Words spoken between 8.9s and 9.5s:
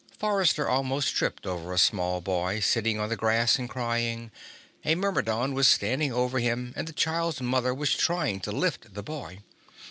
the boy.